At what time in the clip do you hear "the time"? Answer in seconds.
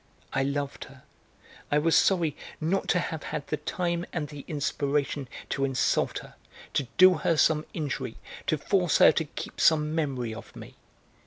3.45-4.03